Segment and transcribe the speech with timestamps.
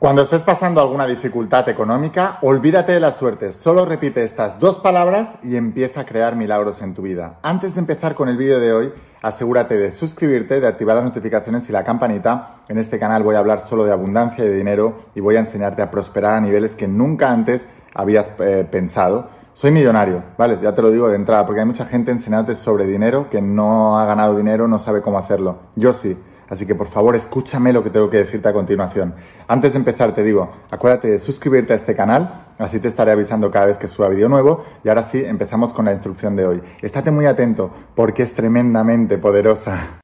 [0.00, 3.52] Cuando estés pasando alguna dificultad económica, olvídate de la suerte.
[3.52, 7.38] Solo repite estas dos palabras y empieza a crear milagros en tu vida.
[7.42, 11.68] Antes de empezar con el vídeo de hoy, asegúrate de suscribirte, de activar las notificaciones
[11.68, 12.60] y la campanita.
[12.68, 15.40] En este canal voy a hablar solo de abundancia y de dinero y voy a
[15.40, 19.28] enseñarte a prosperar a niveles que nunca antes habías eh, pensado.
[19.52, 20.58] Soy millonario, ¿vale?
[20.62, 23.98] Ya te lo digo de entrada, porque hay mucha gente enseñándote sobre dinero que no
[23.98, 25.58] ha ganado dinero, no sabe cómo hacerlo.
[25.76, 26.16] Yo sí.
[26.50, 29.14] Así que por favor escúchame lo que tengo que decirte a continuación.
[29.48, 33.50] Antes de empezar te digo, acuérdate de suscribirte a este canal, así te estaré avisando
[33.50, 34.64] cada vez que suba vídeo nuevo.
[34.84, 36.62] Y ahora sí, empezamos con la instrucción de hoy.
[36.82, 40.00] Estate muy atento porque es tremendamente poderosa.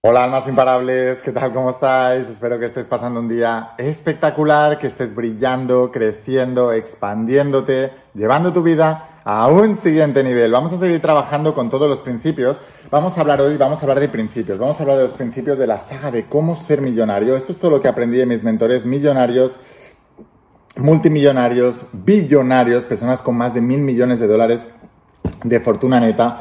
[0.00, 1.52] Hola almas imparables, ¿qué tal?
[1.52, 2.28] ¿Cómo estáis?
[2.28, 9.22] Espero que estés pasando un día espectacular, que estés brillando, creciendo, expandiéndote, llevando tu vida
[9.24, 10.52] a un siguiente nivel.
[10.52, 12.60] Vamos a seguir trabajando con todos los principios.
[12.92, 14.56] Vamos a hablar hoy, vamos a hablar de principios.
[14.56, 17.36] Vamos a hablar de los principios de la saga de cómo ser millonario.
[17.36, 19.58] Esto es todo lo que aprendí de mis mentores millonarios,
[20.76, 24.68] multimillonarios, billonarios, personas con más de mil millones de dólares
[25.42, 26.40] de fortuna neta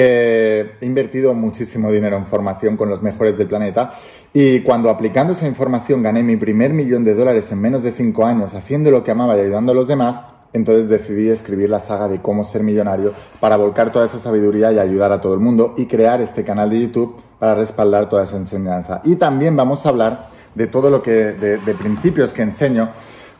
[0.00, 3.94] he invertido muchísimo dinero en formación con los mejores del planeta
[4.32, 8.24] y cuando aplicando esa información gané mi primer millón de dólares en menos de cinco
[8.24, 12.06] años haciendo lo que amaba y ayudando a los demás, entonces decidí escribir la saga
[12.06, 15.74] de cómo ser millonario para volcar toda esa sabiduría y ayudar a todo el mundo
[15.76, 19.00] y crear este canal de YouTube para respaldar toda esa enseñanza.
[19.02, 22.90] Y también vamos a hablar de todo lo que, de, de principios que enseño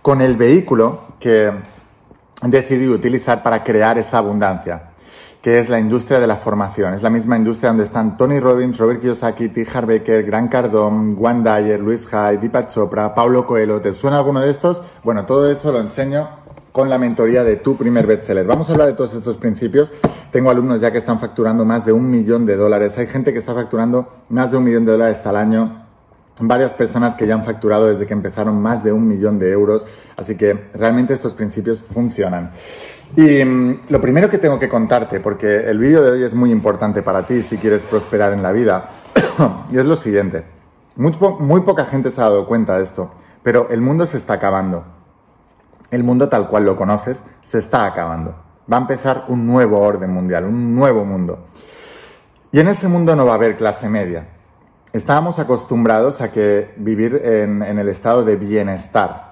[0.03, 1.53] con el vehículo que
[2.43, 4.88] decidí utilizar para crear esa abundancia
[5.49, 6.93] que es la industria de la formación.
[6.93, 9.67] Es la misma industria donde están Tony Robbins, Robert Kiyosaki, T.
[9.73, 13.81] Harbaker, Grant Cardone, Juan Dyer, Luis Hay, Deepak Chopra, Paulo Coelho.
[13.81, 14.83] ¿Te suena alguno de estos?
[15.03, 16.29] Bueno, todo eso lo enseño
[16.71, 18.45] con la mentoría de tu primer bestseller.
[18.45, 19.95] Vamos a hablar de todos estos principios.
[20.31, 22.99] Tengo alumnos ya que están facturando más de un millón de dólares.
[22.99, 25.89] Hay gente que está facturando más de un millón de dólares al año
[26.41, 29.87] varias personas que ya han facturado desde que empezaron más de un millón de euros,
[30.17, 32.53] así que realmente estos principios funcionan.
[33.17, 36.51] Y mm, lo primero que tengo que contarte, porque el vídeo de hoy es muy
[36.51, 38.91] importante para ti si quieres prosperar en la vida,
[39.71, 40.45] y es lo siguiente.
[40.97, 43.11] Muy, poca gente se ha dado cuenta de esto,
[43.43, 44.85] pero el mundo se está acabando.
[45.91, 48.35] El mundo tal cual lo conoces se está acabando.
[48.71, 51.47] Va a empezar un nuevo orden mundial, un nuevo mundo.
[52.51, 54.29] Y en ese mundo no va a haber clase media.
[54.93, 59.28] Estábamos acostumbrados a que vivir en el estado de bienestar,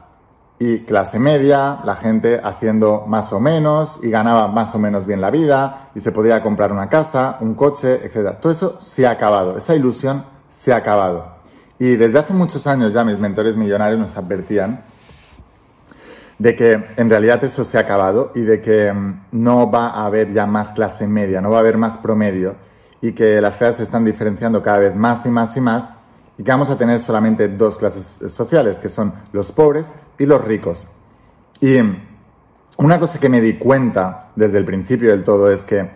[0.58, 5.20] y clase media, la gente haciendo más o menos y ganaba más o menos bien
[5.20, 8.36] la vida y se podía comprar una casa, un coche, etc.
[8.40, 11.36] Todo eso se ha acabado, esa ilusión se ha acabado.
[11.78, 14.82] Y desde hace muchos años ya mis mentores millonarios nos advertían
[16.38, 20.06] de que en realidad eso se ha acabado y de que mm, no va a
[20.06, 22.56] haber ya más clase media, no va a haber más promedio
[23.00, 25.88] y que las clases se están diferenciando cada vez más y más y más
[26.38, 30.44] y que vamos a tener solamente dos clases sociales, que son los pobres y los
[30.44, 30.86] ricos.
[31.60, 31.76] Y
[32.76, 35.88] una cosa que me di cuenta desde el principio del todo es que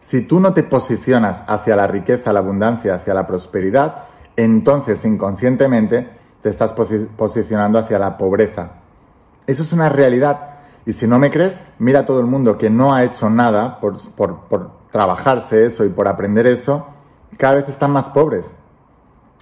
[0.00, 4.04] si tú no te posicionas hacia la riqueza, la abundancia, hacia la prosperidad,
[4.36, 6.08] entonces inconscientemente
[6.42, 8.70] te estás posicionando hacia la pobreza.
[9.46, 10.50] Eso es una realidad.
[10.84, 13.80] Y si no me crees, mira a todo el mundo que no ha hecho nada
[13.80, 16.86] por, por trabajarse eso y por aprender eso,
[17.36, 18.54] cada vez están más pobres.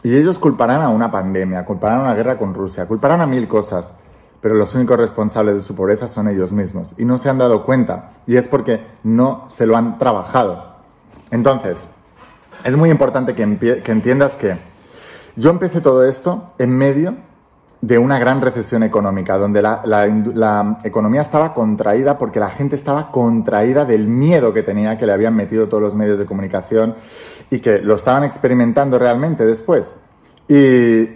[0.02, 3.48] Y ellos culparán a una pandemia, culparán a una guerra con Rusia, culparán a mil
[3.48, 3.94] cosas,
[4.40, 7.64] pero los únicos responsables de su pobreza son ellos mismos y no se han dado
[7.64, 10.74] cuenta y es porque no se lo han trabajado.
[11.30, 11.88] Entonces,
[12.64, 14.58] es muy importante que, entiendas que
[15.36, 17.14] yo empecé todo esto en medio
[17.86, 23.84] de una gran recesión económica, donde la, economía estaba contraída porque la gente estaba contraída
[23.84, 26.94] del miedo que tenía, que le habían metido todos los medios de comunicación
[27.50, 29.96] y que lo estaban experimentando realmente después.
[30.48, 31.10] Y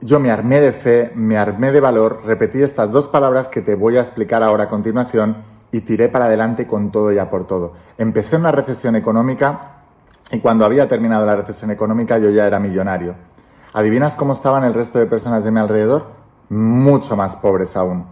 [0.00, 3.74] yo me armé de fe, me armé de valor, repetí estas dos palabras que te
[3.74, 5.38] voy a explicar ahora a continuación
[5.72, 7.72] y tiré para adelante con todo y a por todo.
[7.98, 9.82] Empecé una recesión económica
[10.30, 13.35] y cuando había terminado la recesión económica yo ya era millonario.
[13.76, 16.06] ¿Adivinas cómo estaban el resto de personas de mi alrededor?
[16.48, 18.06] Mucho más pobres aún.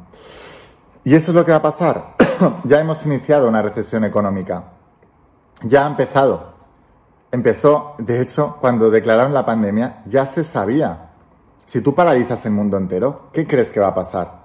[1.05, 2.17] Y eso es lo que va a pasar.
[2.65, 4.65] ya hemos iniciado una recesión económica.
[5.63, 6.53] Ya ha empezado.
[7.33, 11.13] Empezó, de hecho, cuando declararon la pandemia, ya se sabía.
[11.65, 14.45] Si tú paralizas el mundo entero, ¿qué crees que va a pasar?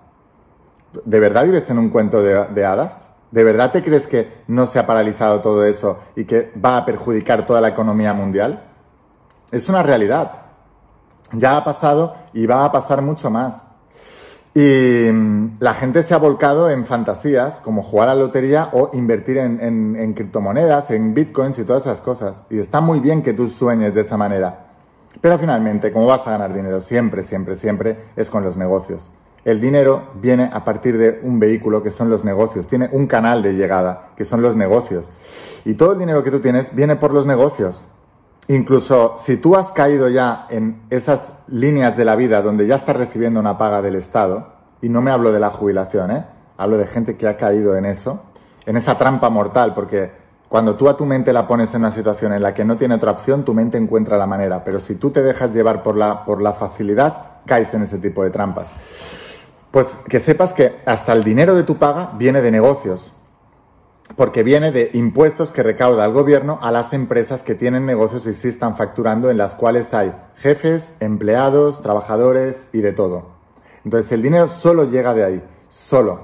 [1.04, 3.10] ¿De verdad vives en un cuento de, hadas?
[3.30, 6.86] ¿De verdad te crees que no se ha paralizado todo eso y que va a
[6.86, 8.64] perjudicar toda la economía mundial?
[9.52, 10.49] Es una realidad.
[11.34, 13.68] Ya ha pasado y va a pasar mucho más.
[14.56, 18.90] Y mm, la gente se ha volcado en fantasías como jugar a la lotería o
[18.94, 22.44] invertir en, criptomonedas, en bitcoins y todas esas cosas.
[22.50, 24.66] Y está muy bien que tú sueñes de esa manera.
[25.22, 26.82] Pero finalmente, ¿cómo vas a ganar dinero?
[26.82, 29.12] Siempre, siempre, siempre es con los negocios.
[29.46, 33.42] El dinero viene a partir de un vehículo que son los negocios, tiene un canal
[33.42, 35.10] de llegada que son los negocios.
[35.64, 37.88] Y todo el dinero que tú tienes viene por los negocios.
[38.50, 42.96] Incluso si tú has caído ya en esas líneas de la vida donde ya estás
[42.96, 46.26] recibiendo una paga del Estado, y no me hablo de la jubilación, ¿eh?
[46.58, 48.24] hablo de gente que ha caído en eso,
[48.66, 50.12] en esa trampa mortal, porque
[50.48, 52.96] cuando tú a tu mente la pones en una situación en la que no tiene
[52.96, 56.26] otra opción, tu mente encuentra la manera, pero si tú te dejas llevar por la,
[56.26, 58.72] por la facilidad, caes en ese tipo de trampas.
[59.70, 63.14] Pues que sepas que hasta el dinero de tu paga viene de negocios,
[64.16, 68.34] porque viene de impuestos que recauda el gobierno a las empresas que tienen negocios y
[68.34, 73.28] sí están facturando, en las cuales hay jefes, empleados, trabajadores y de todo.
[73.86, 76.22] Entonces el dinero solo llega de ahí, solo.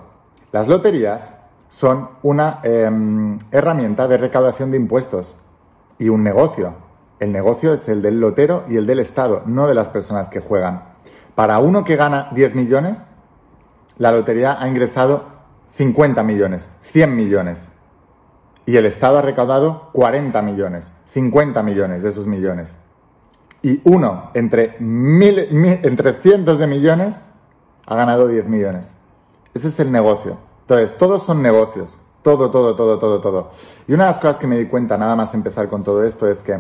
[0.52, 1.36] Las loterías
[1.70, 5.36] son una em, herramienta de recaudación de impuestos
[6.00, 6.74] y un negocio.
[7.20, 10.42] El negocio es el del lotero y el del Estado, no de las personas que
[10.42, 10.84] juegan.
[11.34, 13.06] Para uno que gana 10 millones,
[13.98, 15.26] la lotería ha ingresado
[15.78, 17.70] 50 millones, 100 millones.
[18.66, 22.76] Y el Estado ha recaudado 40 millones, 50 millones de esos millones.
[23.62, 25.40] Y uno entre, mil,
[25.84, 27.24] entre cientos de millones
[27.86, 28.94] ha ganado 10 millones.
[29.54, 30.38] Ese es el negocio.
[30.62, 31.98] Entonces, todos son negocios.
[32.24, 33.52] Todo, todo, todo, todo, todo.
[33.88, 36.28] Y una de las cosas que me di cuenta nada más empezar con todo esto
[36.28, 36.60] es que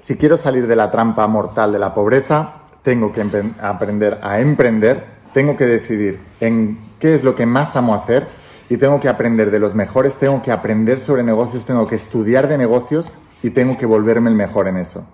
[0.00, 3.24] si quiero salir de la trampa mortal de la pobreza, tengo que
[3.60, 8.26] aprender a emprender tengo que decidir en qué es lo que más amo hacer
[8.68, 12.48] y tengo que aprender de los mejores, tengo que aprender sobre negocios, tengo que estudiar
[12.48, 13.10] de negocios
[13.42, 15.06] y tengo que volverme el mejor en eso.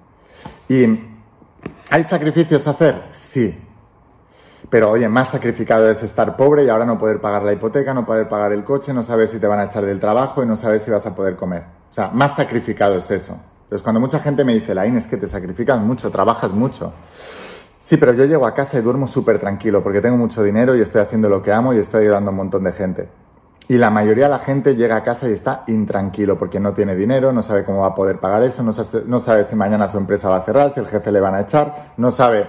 [0.68, 0.98] ¿Y
[1.90, 3.02] hay sacrificios a hacer?
[3.12, 3.60] Sí.
[4.70, 8.04] Pero oye, más sacrificado es estar pobre y ahora no poder pagar la hipoteca, no
[8.04, 10.56] poder pagar el coche, no saber si te van a echar del trabajo y no
[10.56, 11.62] saber si vas a poder comer.
[11.90, 13.38] O sea, más sacrificado es eso.
[13.64, 16.92] Entonces, cuando mucha gente me dice, la es que te sacrificas mucho, trabajas mucho.
[17.80, 20.80] Sí, pero yo llego a casa y duermo súper tranquilo porque tengo mucho dinero y
[20.80, 23.08] estoy haciendo lo que amo y estoy ayudando a un montón de gente.
[23.66, 26.94] Y la mayoría de la gente llega a casa y está intranquilo porque no tiene
[26.94, 29.88] dinero, no sabe cómo va a poder pagar eso, no sabe, no sabe si mañana
[29.88, 32.46] su empresa va a cerrar, si el jefe le van a echar, no sabe,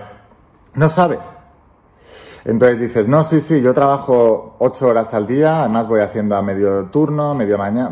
[0.73, 1.17] no sabe.
[2.43, 6.41] Entonces dices, no, sí, sí, yo trabajo ocho horas al día, además voy haciendo a
[6.41, 7.89] medio turno, medio mañana,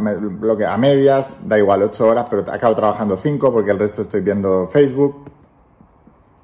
[0.68, 4.68] a medias, da igual, ocho horas, pero acabo trabajando cinco porque el resto estoy viendo
[4.68, 5.32] Facebook,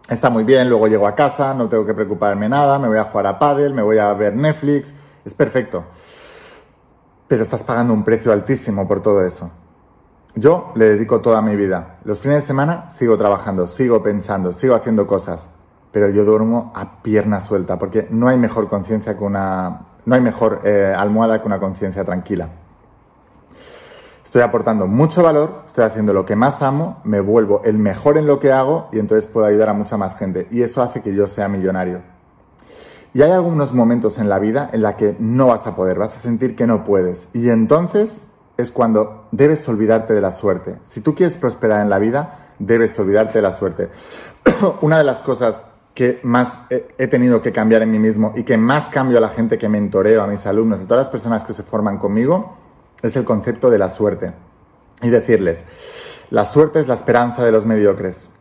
[0.09, 3.03] está muy bien, luego llego a casa, no tengo que preocuparme nada, me voy a
[3.03, 4.93] jugar a pádel, me voy a ver Netflix,
[5.23, 5.83] es perfecto.
[7.29, 9.49] Pero estás pagando un precio altísimo por todo eso.
[10.35, 11.99] Yo le dedico toda mi vida.
[12.03, 15.47] Los fines de semana sigo trabajando, sigo pensando, sigo haciendo cosas,
[15.91, 20.21] pero yo duermo a pierna suelta porque no hay mejor conciencia que una no hay
[20.21, 22.49] mejor eh, almohada que una conciencia tranquila.
[24.23, 28.27] Estoy aportando mucho valor, estoy haciendo lo que más amo, me vuelvo el mejor en
[28.27, 30.47] lo que hago y entonces puedo ayudar a mucha más gente.
[30.51, 32.01] Y eso hace que yo sea millonario.
[33.13, 36.13] Y hay algunos momentos en la vida en la que no vas a poder, vas
[36.13, 37.29] a sentir que no puedes.
[37.33, 38.25] Y entonces
[38.57, 40.75] es cuando debes olvidarte de la suerte.
[40.83, 43.89] Si tú quieres prosperar en la vida, debes olvidarte de la suerte.
[44.81, 48.57] Una de las cosas que más he tenido que cambiar en mí mismo y que
[48.57, 51.53] más cambio a la gente que mentoreo, a mis alumnos, a todas las personas que
[51.53, 52.57] se forman conmigo,
[53.01, 54.33] es el concepto de la suerte.
[55.01, 55.63] Y decirles,
[56.29, 58.31] la suerte es la esperanza de los mediocres.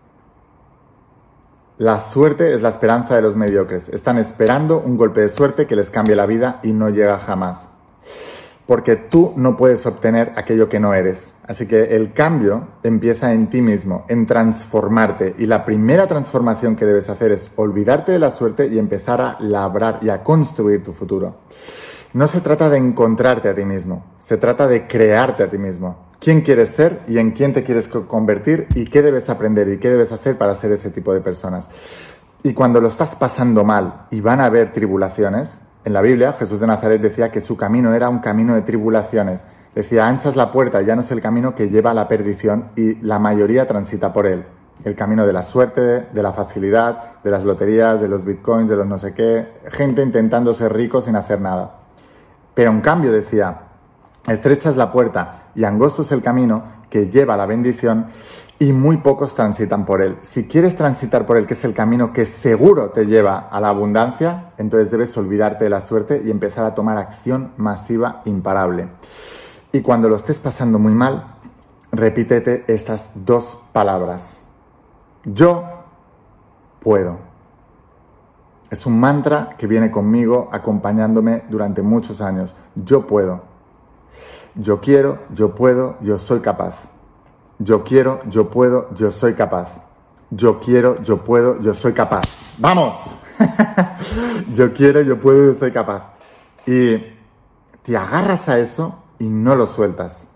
[1.78, 3.88] La suerte es la esperanza de los mediocres.
[3.88, 7.70] Están esperando un golpe de suerte que les cambie la vida y no llega jamás.
[8.66, 11.35] Porque tú no puedes obtener aquello que no eres.
[11.47, 15.37] Así que el cambio empieza en ti mismo, en transformarte.
[15.38, 19.37] Y la primera transformación que debes hacer es olvidarte de la suerte y empezar a
[19.38, 21.37] labrar y a construir tu futuro.
[22.12, 26.08] No se trata de encontrarte a ti mismo, se trata de crearte a ti mismo.
[26.20, 29.88] ¿Quién quieres ser y en quién te quieres convertir y qué debes aprender y qué
[29.88, 31.68] debes hacer para ser ese tipo de personas?
[32.42, 36.58] Y cuando lo estás pasando mal y van a haber tribulaciones, en la Biblia Jesús
[36.58, 39.44] de Nazaret decía que su camino era un camino de tribulaciones.
[39.76, 42.96] Decía, anchas la puerta, ya no es el camino que lleva a la perdición y
[42.96, 44.44] la mayoría transita por él.
[44.82, 48.75] El camino de la suerte, de la facilidad, de las loterías, de los bitcoins, de
[48.75, 51.78] los no sé qué, gente intentando ser rico sin hacer nada.
[52.54, 53.60] Pero en cambio decía,
[54.26, 58.07] estrecha es la puerta y angosto es el camino que lleva a la bendición
[58.59, 60.19] y muy pocos transitan por él.
[60.23, 63.69] Si quieres transitar por él, que es el camino que seguro te lleva a la
[63.69, 68.88] abundancia, entonces debes olvidarte de la suerte y empezar a tomar acción masiva imparable.
[69.71, 71.37] Y cuando lo estés pasando muy mal,
[71.93, 74.45] repítete estas dos palabras.
[75.25, 75.64] Yo
[76.81, 77.19] puedo.
[78.71, 82.55] Es un mantra que viene conmigo acompañándome durante muchos años.
[82.75, 83.48] Yo puedo.
[84.61, 86.88] Yo quiero, yo puedo, yo soy capaz.
[87.61, 89.69] Yo quiero, yo puedo, yo soy capaz.
[90.31, 92.25] Yo quiero, yo puedo, yo soy capaz.
[92.59, 93.15] ¡Vamos!
[94.53, 96.11] yo quiero, yo puedo, yo soy capaz.
[96.67, 96.99] Y
[97.85, 100.27] te agarras a eso y no lo sueltas.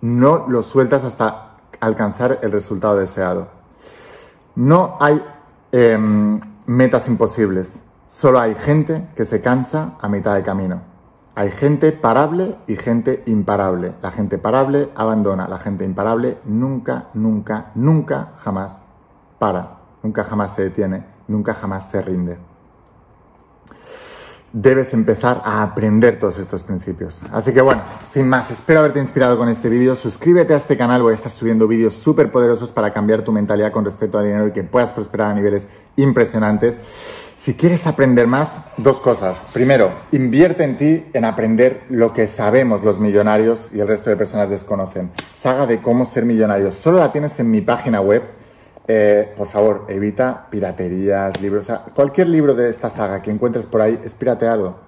[0.00, 3.46] No lo sueltas hasta alcanzar el resultado deseado.
[4.56, 5.22] No hay
[5.70, 7.84] em, metas imposibles.
[8.08, 10.97] Solo hay gente que se cansa a mitad de camino.
[11.38, 13.94] Hay gente parable y gente imparable.
[14.02, 18.82] La gente parable abandona, la gente imparable nunca, nunca, nunca jamás
[19.38, 22.38] para, nunca jamás se detiene, nunca jamás se rinde.
[24.52, 27.22] Debes empezar a aprender todos estos principios.
[27.32, 29.94] Así que bueno, sin más, espero haberte inspirado con este vídeo.
[29.94, 33.70] Suscríbete a este canal, voy a estar subiendo vídeos súper poderosos para cambiar tu mentalidad
[33.70, 36.80] con respecto al dinero y que puedas prosperar a niveles impresionantes.
[37.38, 39.46] Si quieres aprender más, dos cosas.
[39.52, 44.16] Primero, invierte en ti en aprender lo que sabemos los millonarios y el resto de
[44.16, 45.12] personas desconocen.
[45.32, 46.72] Saga de cómo ser millonario.
[46.72, 48.24] Solo la tienes en mi página web.
[48.88, 51.70] Eh, por favor, evita piraterías, libros.
[51.94, 54.80] cualquier libro de esta saga que encuentres por ahí es pirateado.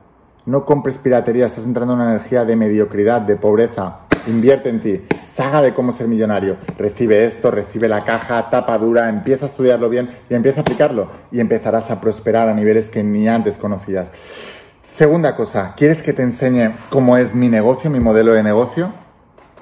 [0.44, 4.09] No compres piratería, estás entrando en una energía de mediocridad, de pobreza.
[4.26, 5.00] Invierte en ti.
[5.26, 6.56] Saga de cómo ser millonario.
[6.78, 11.08] Recibe esto, recibe la caja, tapa dura, empieza a estudiarlo bien y empieza a aplicarlo.
[11.30, 14.10] Y empezarás a prosperar a niveles que ni antes conocías.
[14.82, 18.92] Segunda cosa, ¿quieres que te enseñe cómo es mi negocio, mi modelo de negocio?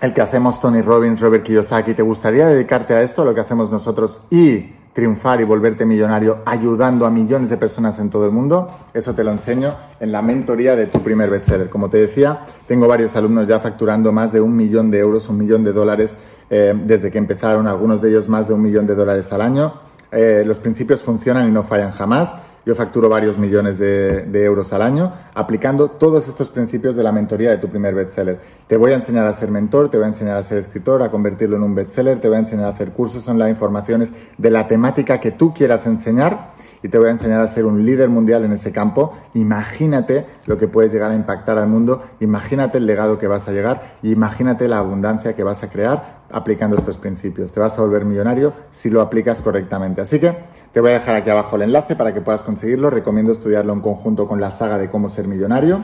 [0.00, 1.94] El que hacemos Tony Robbins, Robert Kiyosaki.
[1.94, 4.22] ¿Te gustaría dedicarte a esto, a lo que hacemos nosotros?
[4.30, 9.14] Y triunfar y volverte millonario ayudando a millones de personas en todo el mundo, eso
[9.14, 11.70] te lo enseño en la mentoría de tu primer bestseller.
[11.70, 15.38] Como te decía, tengo varios alumnos ya facturando más de un millón de euros, un
[15.38, 16.16] millón de dólares
[16.50, 19.74] eh, desde que empezaron, algunos de ellos más de un millón de dólares al año.
[20.10, 22.36] Eh, los principios funcionan y no fallan jamás.
[22.66, 27.50] Yo facturo varios millones de, euros al año aplicando todos estos principios de la mentoría
[27.50, 28.40] de tu primer bestseller.
[28.66, 31.10] Te voy a enseñar a ser mentor, te voy a enseñar a ser escritor, a
[31.10, 34.66] convertirlo en un bestseller, te voy a enseñar a hacer cursos online, informaciones de la
[34.66, 38.44] temática que tú quieras enseñar y te voy a enseñar a ser un líder mundial
[38.44, 39.14] en ese campo.
[39.34, 43.52] Imagínate lo que puedes llegar a impactar al mundo, imagínate el legado que vas a
[43.52, 47.52] llegar y imagínate la abundancia que vas a crear aplicando estos principios.
[47.52, 50.00] Te vas a volver millonario si lo aplicas correctamente.
[50.00, 50.36] Así que
[50.72, 52.90] te voy a dejar aquí abajo el enlace para que puedas conseguirlo.
[52.90, 55.80] Recomiendo estudiarlo en conjunto con la saga de cómo ser millonario.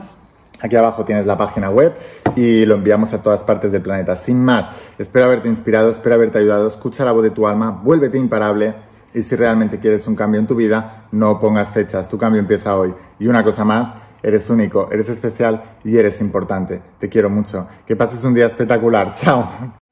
[0.61, 1.95] Aquí abajo tienes la página web
[2.37, 4.17] y lo enviamos a todas partes del planeta.
[4.17, 6.67] Sin más, espero haberte inspirado, espero haberte ayudado.
[6.67, 8.75] Escucha la voz de tu alma, vuélvete imparable
[9.13, 12.09] y si realmente quieres un cambio en tu vida, no pongas fechas.
[12.09, 12.95] Tu cambio empieza hoy.
[13.19, 16.83] Y una cosa más, eres único, eres especial y eres importante.
[16.99, 17.69] Te quiero mucho.
[17.87, 19.13] Que pases un día espectacular.
[19.15, 19.84] Chao.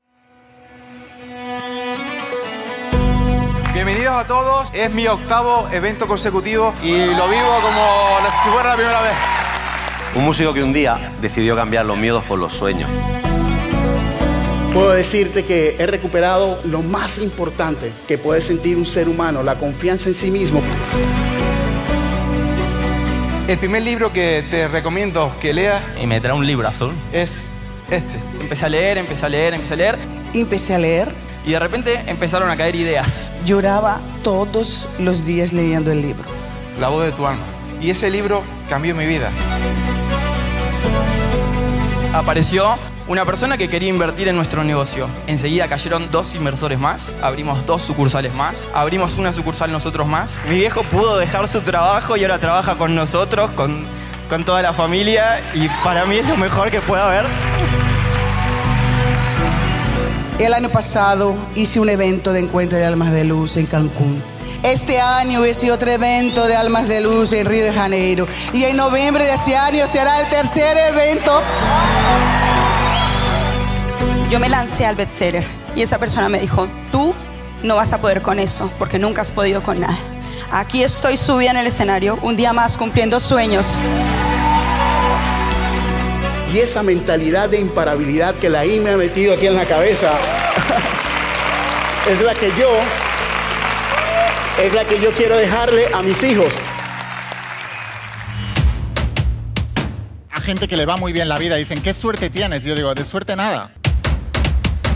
[4.32, 7.84] Todos, es mi octavo evento consecutivo y lo vivo como
[8.42, 9.12] si fuera la primera vez.
[10.14, 12.88] Un músico que un día decidió cambiar los miedos por los sueños.
[14.72, 19.56] Puedo decirte que he recuperado lo más importante que puede sentir un ser humano, la
[19.56, 20.62] confianza en sí mismo.
[23.48, 27.42] El primer libro que te recomiendo que leas y me trae un libro azul es
[27.90, 28.14] este.
[28.40, 29.98] Empecé a leer, empecé a leer, empecé a leer.
[30.32, 33.30] Empecé a leer y de repente empezaron a caer ideas.
[33.44, 36.24] Lloraba todos los días leyendo el libro.
[36.80, 37.44] La voz de tu alma.
[37.80, 39.30] Y ese libro cambió mi vida.
[42.14, 45.08] Apareció una persona que quería invertir en nuestro negocio.
[45.26, 50.38] Enseguida cayeron dos inversores más, abrimos dos sucursales más, abrimos una sucursal nosotros más.
[50.48, 53.84] Mi viejo pudo dejar su trabajo y ahora trabaja con nosotros, con,
[54.28, 57.24] con toda la familia y para mí es lo mejor que pueda haber.
[60.38, 64.22] El año pasado hice un evento de encuentro de almas de luz en Cancún.
[64.62, 68.26] Este año hice otro evento de almas de luz en Río de Janeiro.
[68.52, 71.42] Y en noviembre de ese año será el tercer evento.
[74.30, 75.46] Yo me lancé al bestseller
[75.76, 77.14] y esa persona me dijo, tú
[77.62, 79.98] no vas a poder con eso porque nunca has podido con nada.
[80.50, 83.78] Aquí estoy subida en el escenario, un día más cumpliendo sueños.
[86.52, 90.12] Y esa mentalidad de imparabilidad que la I me ha metido aquí en la cabeza
[92.10, 92.68] es la que yo
[94.62, 96.52] es la que yo quiero dejarle a mis hijos.
[100.30, 102.94] A gente que le va muy bien la vida dicen, "¿Qué suerte tienes?" Yo digo,
[102.94, 103.70] "De suerte nada."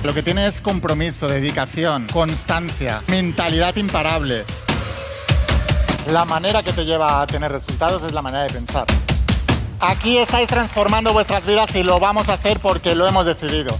[0.03, 4.45] Lo que tiene es compromiso, dedicación, constancia, mentalidad imparable.
[6.13, 8.85] La manera que te lleva a tener resultados es la manera de pensar.
[9.80, 13.78] Aquí estáis transformando vuestras vidas y lo vamos a hacer porque lo hemos decidido.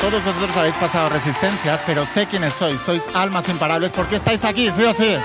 [0.00, 2.80] Todos vosotros habéis pasado resistencias, pero sé quiénes sois.
[2.80, 5.16] Sois almas imparables porque estáis aquí, sí o sí.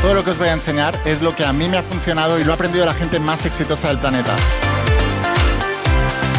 [0.00, 2.38] Todo lo que os voy a enseñar es lo que a mí me ha funcionado
[2.38, 4.34] y lo ha aprendido la gente más exitosa del planeta.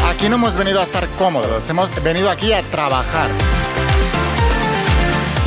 [0.10, 3.30] Aquí no hemos venido a estar cómodos, hemos venido aquí a trabajar.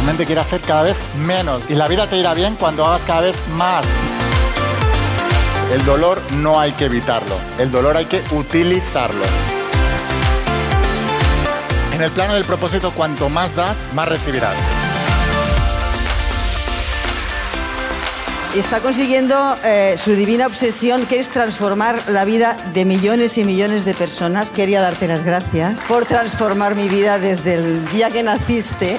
[0.07, 3.23] Mente quiere hacer cada vez menos y la vida te irá bien cuando hagas cada
[3.23, 3.85] vez más.
[5.73, 9.25] El dolor no hay que evitarlo, el dolor hay que utilizarlo.
[11.93, 14.57] En el plano del propósito, cuanto más das, más recibirás.
[18.59, 23.85] está consiguiendo eh, su divina obsesión, que es transformar la vida de millones y millones
[23.85, 24.51] de personas.
[24.51, 28.99] Quería darte las gracias por transformar mi vida desde el día que naciste.